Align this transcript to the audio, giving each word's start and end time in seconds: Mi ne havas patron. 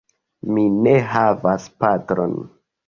Mi 0.53 0.63
ne 0.87 0.95
havas 1.13 1.71
patron. 1.85 2.37